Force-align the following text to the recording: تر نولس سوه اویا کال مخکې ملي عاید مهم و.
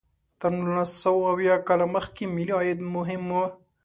تر 0.39 0.51
نولس 0.63 0.91
سوه 1.03 1.23
اویا 1.33 1.55
کال 1.67 1.81
مخکې 1.95 2.23
ملي 2.35 2.53
عاید 2.59 2.79
مهم 2.95 3.23
و. 3.33 3.41